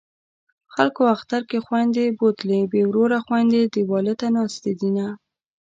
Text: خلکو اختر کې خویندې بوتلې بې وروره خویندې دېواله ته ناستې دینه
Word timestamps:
خلکو 0.73 1.03
اختر 1.15 1.41
کې 1.49 1.57
خویندې 1.65 2.05
بوتلې 2.19 2.59
بې 2.71 2.81
وروره 2.89 3.17
خویندې 3.25 3.61
دېواله 3.73 4.13
ته 4.19 4.27
ناستې 4.35 4.71
دینه 4.79 5.07